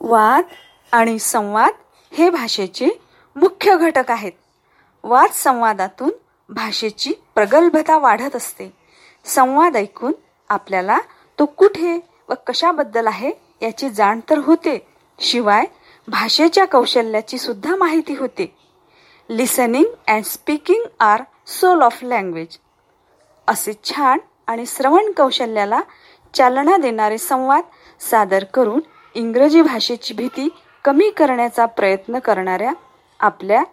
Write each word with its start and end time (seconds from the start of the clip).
वाद 0.00 0.44
आणि 0.92 1.18
संवाद 1.18 1.72
हे 2.12 2.28
भाषेचे 2.30 2.88
मुख्य 3.36 3.76
घटक 3.76 4.10
आहेत. 4.10 4.32
वाद 5.04 5.30
संवादातून 5.34 6.10
भाषेची 6.48 7.12
प्रगल्भता 7.34 7.98
वाढत 7.98 8.36
असते. 8.36 8.72
संवाद 9.24 9.76
ऐकून 9.76 10.12
आपल्याला 10.48 10.98
तो 11.38 11.44
कुठे 11.46 11.98
व 12.28 12.34
कशाबद्दल 12.46 13.06
आहे 13.06 13.30
याची 13.62 13.90
जाण 13.90 14.20
तर 14.30 14.38
होते. 14.38 14.78
शिवाय 15.18 15.64
भाषेच्या 16.08 16.64
कौशल्याची 16.64 17.38
सुद्धा 17.38 17.76
माहिती 17.76 18.14
होते. 18.14 18.54
Listening 19.30 19.84
and 20.08 20.24
speaking 20.24 20.84
are 21.00 21.22
soul 21.46 21.82
of 21.82 21.98
language 22.02 22.58
असे 23.48 23.72
छान 23.84 24.18
आणि 24.46 24.66
श्रवण 24.66 25.12
कौशल्याला 25.16 25.80
चालना 26.34 26.76
देणारे 26.76 27.18
संवाद 27.18 27.62
सादर 28.00 28.44
करून 28.44 28.80
इंग्रजी 29.14 29.62
भाषेची 29.62 30.14
भीती 30.14 30.48
कमी 30.84 31.10
करण्याचा 31.10 31.66
प्रयत्न 31.66 32.18
करणाऱ्या 32.18 32.72
आपल्या 33.20 33.64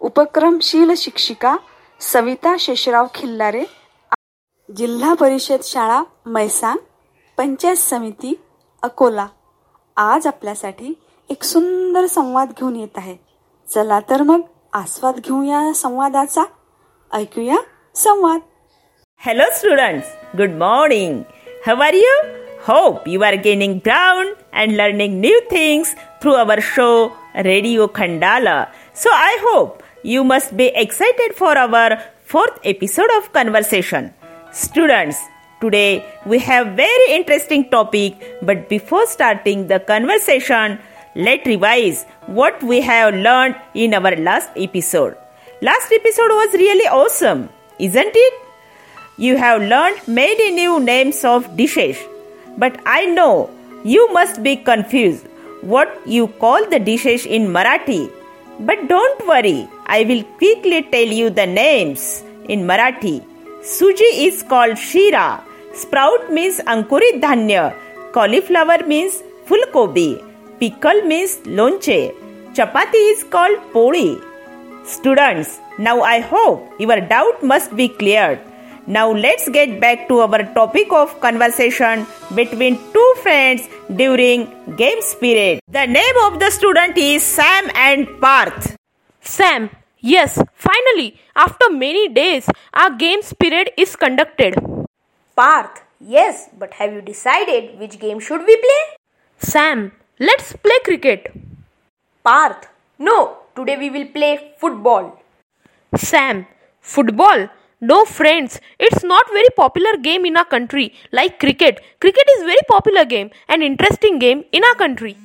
उपक्रमशील 0.00 0.94
शिक्षिका 0.96 1.56
सविता 2.00 2.56
शेषराव 2.58 3.06
खिल्लारे 3.14 3.64
जिल्हा 4.76 5.14
परिषद 5.14 5.56
शाळा 5.62 6.02
मैसांग 6.26 6.78
पंचायत 7.36 7.76
समिती 7.76 8.40
अकोला. 8.82 9.26
आज 9.96 10.26
आपल्यासाठी 10.26 10.92
एक 11.30 11.42
सुंदर 11.42 12.06
संवाद 12.06 12.48
घेऊन 12.48 12.76
येत 12.76 12.96
आहे. 12.96 13.16
चला 13.68 14.00
तर 14.00 14.22
मग 14.22 14.40
आस्वाद 14.72 15.14
घेऊया 15.14 15.72
संवादाचा. 15.72 16.42
ऐकूया 17.12 17.56
संवाद. 17.94 18.40
Hello 19.18 19.42
students 19.54 20.08
good 20.36 20.50
morning 20.50 21.22
How 21.66 21.74
are? 21.74 22.35
Hope 22.66 23.06
you 23.06 23.22
are 23.22 23.36
gaining 23.36 23.78
ground 23.78 24.34
and 24.52 24.76
learning 24.76 25.20
new 25.20 25.40
things 25.48 25.94
through 26.20 26.34
our 26.34 26.60
show 26.60 27.12
Radio 27.44 27.86
Khandala. 27.86 28.68
So, 28.92 29.08
I 29.08 29.38
hope 29.40 29.84
you 30.02 30.24
must 30.24 30.56
be 30.56 30.72
excited 30.74 31.36
for 31.36 31.56
our 31.56 32.02
fourth 32.24 32.58
episode 32.64 33.08
of 33.18 33.32
conversation. 33.32 34.12
Students, 34.50 35.20
today 35.60 36.04
we 36.26 36.40
have 36.40 36.74
very 36.74 37.06
interesting 37.10 37.70
topic, 37.70 38.18
but 38.42 38.68
before 38.68 39.06
starting 39.06 39.68
the 39.68 39.78
conversation, 39.78 40.80
let's 41.14 41.46
revise 41.46 42.02
what 42.26 42.60
we 42.64 42.80
have 42.80 43.14
learned 43.14 43.54
in 43.74 43.94
our 43.94 44.16
last 44.16 44.50
episode. 44.56 45.16
Last 45.62 45.92
episode 45.92 46.34
was 46.34 46.52
really 46.54 46.88
awesome, 46.88 47.48
isn't 47.78 48.10
it? 48.26 48.34
You 49.18 49.36
have 49.36 49.62
learned 49.62 50.00
many 50.08 50.50
new 50.50 50.80
names 50.80 51.24
of 51.24 51.56
dishes, 51.56 51.96
but 52.56 52.78
I 52.86 53.06
know 53.06 53.50
you 53.84 54.12
must 54.12 54.42
be 54.42 54.56
confused 54.56 55.26
what 55.62 56.00
you 56.06 56.28
call 56.44 56.68
the 56.68 56.78
dishes 56.78 57.26
in 57.26 57.48
Marathi. 57.48 58.10
But 58.60 58.88
don't 58.88 59.26
worry, 59.26 59.68
I 59.86 60.04
will 60.04 60.22
quickly 60.38 60.82
tell 60.82 61.10
you 61.20 61.30
the 61.30 61.46
names 61.46 62.22
in 62.48 62.62
Marathi. 62.62 63.24
Suji 63.62 64.26
is 64.26 64.42
called 64.42 64.78
Shira, 64.78 65.42
sprout 65.74 66.32
means 66.32 66.58
Ankurit 66.60 67.20
Dhanya, 67.20 67.74
cauliflower 68.12 68.86
means 68.86 69.22
Fulkobi, 69.46 70.22
pickle 70.60 71.02
means 71.02 71.38
Lonche, 71.44 72.14
chapati 72.54 73.02
is 73.12 73.24
called 73.24 73.58
Poli. 73.72 74.18
Students, 74.84 75.58
now 75.78 76.00
I 76.02 76.20
hope 76.20 76.70
your 76.78 77.00
doubt 77.00 77.42
must 77.42 77.74
be 77.74 77.88
cleared. 77.88 78.38
Now 78.88 79.10
let's 79.10 79.48
get 79.48 79.80
back 79.80 80.06
to 80.08 80.20
our 80.20 80.44
topic 80.54 80.92
of 80.92 81.18
conversation 81.20 82.06
between 82.36 82.76
two 82.92 83.14
friends 83.20 83.68
during 83.96 84.46
games 84.76 85.12
period. 85.16 85.58
The 85.66 85.86
name 85.86 86.16
of 86.26 86.38
the 86.38 86.50
student 86.50 86.96
is 86.96 87.24
Sam 87.24 87.68
and 87.74 88.06
Parth. 88.20 88.76
Sam, 89.20 89.70
yes, 89.98 90.40
finally, 90.54 91.18
after 91.34 91.68
many 91.68 92.08
days, 92.08 92.48
our 92.74 92.90
games 92.90 93.32
period 93.32 93.70
is 93.76 93.96
conducted. 93.96 94.54
Parth, 95.34 95.82
yes, 95.98 96.48
but 96.56 96.74
have 96.74 96.92
you 96.92 97.02
decided 97.02 97.80
which 97.80 97.98
game 97.98 98.20
should 98.20 98.46
we 98.46 98.56
play? 98.56 98.82
Sam, 99.38 99.90
let's 100.20 100.52
play 100.52 100.78
cricket. 100.84 101.32
Parth, 102.22 102.68
no, 103.00 103.38
today 103.56 103.76
we 103.76 103.90
will 103.90 104.06
play 104.06 104.52
football. 104.58 105.20
Sam, 105.96 106.46
football? 106.80 107.48
No 107.80 108.06
friends, 108.06 108.58
it's 108.78 109.04
not 109.04 109.26
very 109.30 109.50
popular 109.54 109.98
game 109.98 110.24
in 110.24 110.34
our 110.38 110.46
country 110.46 110.94
like 111.12 111.38
cricket. 111.38 111.78
Cricket 112.00 112.24
is 112.36 112.42
very 112.42 112.64
popular 112.66 113.04
game 113.04 113.30
and 113.48 113.62
interesting 113.62 114.18
game 114.18 114.44
in 114.50 114.64
our 114.64 114.74
country. 114.76 115.18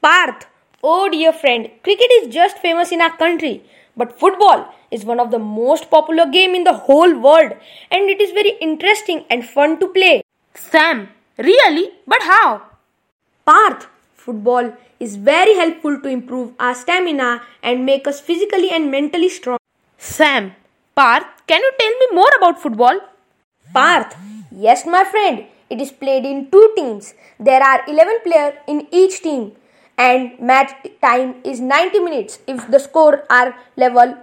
Parth, 0.00 0.46
oh 0.82 1.10
dear 1.10 1.34
friend, 1.34 1.70
cricket 1.82 2.10
is 2.12 2.32
just 2.32 2.56
famous 2.56 2.92
in 2.92 3.02
our 3.02 3.14
country, 3.14 3.62
but 3.94 4.18
football 4.18 4.72
is 4.90 5.04
one 5.04 5.20
of 5.20 5.30
the 5.30 5.38
most 5.38 5.90
popular 5.90 6.24
game 6.24 6.54
in 6.54 6.64
the 6.64 6.72
whole 6.72 7.14
world 7.18 7.52
and 7.90 8.08
it 8.08 8.22
is 8.22 8.30
very 8.30 8.56
interesting 8.62 9.26
and 9.28 9.44
fun 9.44 9.78
to 9.80 9.88
play. 9.88 10.22
Sam, 10.54 11.10
really? 11.36 11.90
But 12.06 12.22
how? 12.22 12.62
Parth, 13.44 13.86
football 14.14 14.72
is 14.98 15.16
very 15.16 15.54
helpful 15.56 16.00
to 16.00 16.08
improve 16.08 16.54
our 16.58 16.74
stamina 16.74 17.42
and 17.62 17.84
make 17.84 18.08
us 18.08 18.18
physically 18.18 18.70
and 18.70 18.90
mentally 18.90 19.28
strong. 19.28 19.58
Sam, 19.98 20.54
Parth, 20.94 21.26
can 21.46 21.60
you 21.60 21.72
tell 21.78 21.90
me 21.98 22.06
more 22.12 22.30
about 22.36 22.60
football? 22.60 22.98
Parth, 23.72 24.16
yes, 24.50 24.84
my 24.84 25.04
friend, 25.04 25.46
it 25.70 25.80
is 25.80 25.92
played 25.92 26.24
in 26.24 26.50
two 26.50 26.72
teams. 26.76 27.14
There 27.38 27.62
are 27.62 27.84
11 27.86 28.18
players 28.24 28.54
in 28.66 28.88
each 28.90 29.22
team, 29.22 29.52
and 29.96 30.38
match 30.40 30.72
time 31.00 31.36
is 31.44 31.60
90 31.60 32.00
minutes. 32.00 32.40
If 32.46 32.68
the 32.68 32.80
score 32.80 33.24
are 33.30 33.54
level 33.76 34.16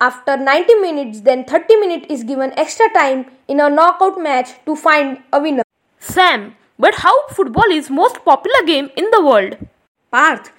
after 0.00 0.36
90 0.38 0.74
minutes, 0.76 1.20
then 1.20 1.44
30 1.44 1.76
minutes 1.76 2.06
is 2.08 2.24
given 2.24 2.58
extra 2.58 2.88
time 2.94 3.26
in 3.46 3.60
a 3.60 3.68
knockout 3.68 4.18
match 4.18 4.52
to 4.64 4.74
find 4.74 5.22
a 5.30 5.40
winner. 5.40 5.64
Sam, 5.98 6.56
but 6.78 6.94
how 6.96 7.28
football 7.28 7.70
is 7.70 7.90
most 7.90 8.24
popular 8.24 8.64
game 8.64 8.90
in 8.96 9.10
the 9.10 9.22
world? 9.22 9.58
Parth, 10.10 10.52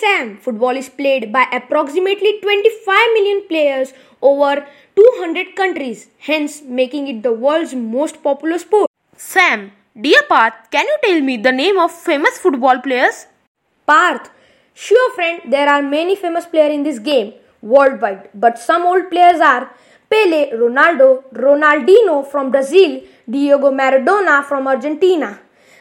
Sam, 0.00 0.38
football 0.38 0.76
is 0.76 0.88
played 0.88 1.32
by 1.32 1.46
approximately 1.52 2.40
25 2.40 3.08
million 3.14 3.46
players 3.48 3.92
over 4.22 4.66
200 4.96 5.54
countries, 5.56 6.08
hence 6.18 6.62
making 6.62 7.08
it 7.08 7.22
the 7.22 7.32
world's 7.32 7.74
most 7.74 8.22
popular 8.22 8.58
sport. 8.58 8.90
Sam, 9.16 9.72
dear 10.00 10.22
Parth, 10.28 10.54
can 10.70 10.86
you 10.86 10.96
tell 11.04 11.20
me 11.20 11.36
the 11.36 11.52
name 11.52 11.78
of 11.78 11.90
famous 11.90 12.38
football 12.38 12.80
players? 12.80 13.26
Parth, 13.86 14.30
sure 14.74 15.14
friend, 15.14 15.42
there 15.48 15.68
are 15.68 15.82
many 15.82 16.16
famous 16.16 16.46
players 16.46 16.74
in 16.74 16.82
this 16.82 16.98
game 16.98 17.34
worldwide, 17.60 18.30
but 18.34 18.58
some 18.58 18.86
old 18.86 19.10
players 19.10 19.40
are 19.40 19.70
Pele, 20.08 20.52
Ronaldo, 20.52 21.24
Ronaldinho 21.34 22.26
from 22.26 22.50
Brazil, 22.50 23.02
Diego 23.28 23.70
Maradona 23.70 24.42
from 24.44 24.66
Argentina. 24.66 25.40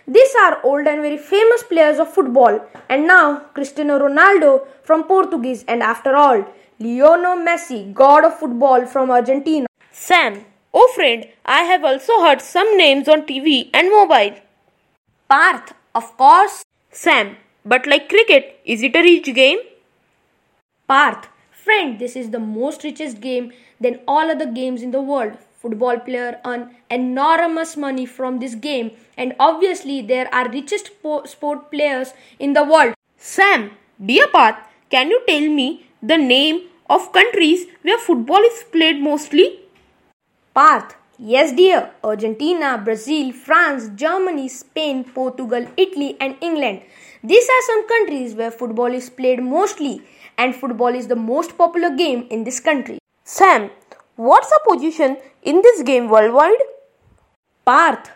These 0.10 0.36
are 0.42 0.62
old 0.64 0.88
and 0.88 1.02
very 1.02 1.18
famous 1.18 1.64
players 1.64 2.00
of 2.00 2.14
football, 2.14 2.62
and 2.88 3.06
now 3.06 3.40
Cristiano 3.54 4.00
Ronaldo 4.00 4.66
from 4.82 5.04
Portuguese, 5.04 5.66
and 5.68 5.84
after 5.84 6.16
all, 6.16 6.46
Lionel 6.80 7.38
Messi, 7.46 7.94
god 7.94 8.24
of 8.24 8.40
football 8.40 8.86
from 8.86 9.12
Argentina. 9.12 9.68
Sam, 9.92 10.46
oh 10.74 10.90
friend, 10.96 11.28
I 11.46 11.64
have 11.64 11.84
also 11.84 12.22
heard 12.22 12.40
some 12.40 12.78
names 12.78 13.10
on 13.10 13.24
TV 13.24 13.70
and 13.74 13.90
mobile. 13.90 14.38
Parth, 15.28 15.74
of 15.94 16.16
course. 16.16 16.64
Sam, 16.90 17.36
but 17.66 17.86
like 17.86 18.08
cricket, 18.08 18.62
is 18.64 18.82
it 18.84 18.96
a 18.96 19.02
rich 19.02 19.26
game? 19.36 19.60
Parth, 20.88 21.28
friend, 21.52 22.00
this 22.00 22.16
is 22.16 22.30
the 22.30 22.40
most 22.40 22.86
richest 22.86 23.20
game 23.20 23.52
than 23.82 24.00
all 24.08 24.32
other 24.32 24.50
games 24.50 24.82
in 24.82 24.92
the 24.92 25.02
world. 25.02 25.38
Football 25.68 26.00
player 26.00 26.40
earn 26.46 26.62
enormous 26.90 27.76
money 27.76 28.06
from 28.06 28.40
this 28.40 28.56
game, 28.56 28.92
and 29.18 29.36
obviously, 29.38 30.02
there 30.02 30.34
are 30.34 30.50
richest 30.50 30.92
po- 31.04 31.26
sport 31.26 31.70
players 31.72 32.14
in 32.40 32.54
the 32.54 32.64
world. 32.64 32.94
Sam, 33.18 33.72
dear 34.12 34.28
Parth, 34.28 34.56
can 34.90 35.10
you 35.10 35.20
tell 35.28 35.50
me 35.58 35.86
the 36.02 36.18
name 36.18 36.62
of 36.90 37.12
countries 37.12 37.66
where 37.82 37.98
football 37.98 38.46
is 38.50 38.64
played 38.72 39.02
mostly? 39.02 39.60
Parth, 40.54 40.96
yes, 41.20 41.52
dear. 41.52 41.92
Argentina, 42.02 42.82
Brazil, 42.82 43.34
France, 43.34 43.90
Germany, 43.96 44.48
Spain, 44.48 45.04
Portugal, 45.04 45.68
Italy, 45.76 46.16
and 46.22 46.38
England. 46.40 46.82
These 47.22 47.50
are 47.56 47.64
some 47.72 47.88
countries 47.90 48.36
where 48.36 48.52
football 48.52 48.94
is 49.02 49.10
played 49.10 49.44
mostly, 49.44 50.02
and 50.38 50.56
football 50.56 50.96
is 50.96 51.08
the 51.08 51.18
most 51.18 51.58
popular 51.58 51.90
game 51.90 52.26
in 52.30 52.46
this 52.46 52.62
country. 52.62 53.00
Sam, 53.26 53.70
what's 54.18 54.52
our 54.52 54.76
position 54.76 55.18
in 55.44 55.62
this 55.62 55.84
game 55.84 56.10
worldwide? 56.10 56.62
Parth, 57.66 58.12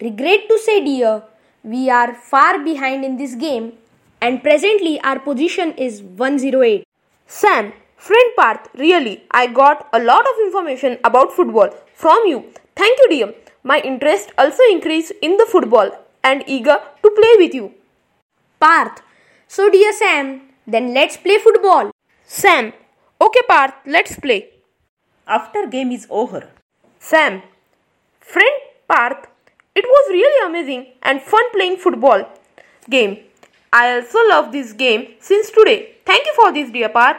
regret 0.00 0.48
to 0.48 0.58
say, 0.58 0.84
dear, 0.84 1.22
we 1.62 1.88
are 1.90 2.14
far 2.14 2.58
behind 2.64 3.04
in 3.04 3.16
this 3.16 3.34
game, 3.34 3.74
and 4.20 4.42
presently 4.42 5.00
our 5.00 5.18
position 5.18 5.72
is 5.74 6.02
108. 6.02 6.86
Sam, 7.26 7.72
friend 7.96 8.30
Parth, 8.36 8.68
really, 8.74 9.22
I 9.30 9.46
got 9.46 9.88
a 9.92 10.02
lot 10.02 10.24
of 10.26 10.40
information 10.44 10.98
about 11.04 11.32
football 11.32 11.70
from 11.94 12.26
you. 12.26 12.52
Thank 12.74 12.98
you, 12.98 13.08
dear. 13.10 13.34
My 13.62 13.80
interest 13.80 14.32
also 14.38 14.62
increased 14.70 15.12
in 15.22 15.36
the 15.36 15.46
football 15.46 15.90
and 16.24 16.42
eager 16.46 16.80
to 17.02 17.10
play 17.10 17.34
with 17.38 17.54
you. 17.54 17.74
Parth. 18.58 19.02
So, 19.46 19.68
dear 19.70 19.92
Sam, 19.92 20.42
then 20.66 20.94
let's 20.94 21.16
play 21.16 21.38
football. 21.38 21.90
Sam, 22.24 22.72
okay, 23.20 23.40
Parth, 23.48 23.74
let's 23.86 24.18
play. 24.18 24.48
After 25.26 25.66
game 25.66 25.92
is 25.92 26.06
over, 26.10 26.48
Sam, 26.98 27.42
friend 28.20 28.56
Parth, 28.88 29.28
it 29.74 29.84
was 29.84 30.10
really 30.10 30.46
amazing 30.46 30.86
and 31.02 31.20
fun 31.20 31.50
playing 31.52 31.76
football 31.76 32.28
game. 32.90 33.18
I 33.72 33.94
also 33.94 34.18
love 34.28 34.52
this 34.52 34.72
game 34.72 35.14
since 35.20 35.50
today. 35.50 35.94
Thank 36.04 36.26
you 36.26 36.34
for 36.34 36.52
this, 36.52 36.70
dear 36.70 36.88
Parth. 36.88 37.18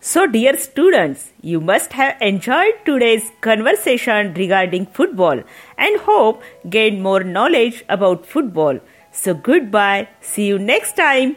So, 0.00 0.26
dear 0.26 0.56
students, 0.58 1.32
you 1.40 1.60
must 1.60 1.94
have 1.94 2.20
enjoyed 2.20 2.74
today's 2.84 3.32
conversation 3.40 4.34
regarding 4.34 4.86
football 4.86 5.42
and 5.76 6.00
hope 6.00 6.42
gained 6.68 7.02
more 7.02 7.24
knowledge 7.24 7.82
about 7.88 8.26
football. 8.26 8.78
So, 9.10 9.34
goodbye. 9.34 10.08
See 10.20 10.46
you 10.46 10.58
next 10.58 10.96
time. 10.96 11.36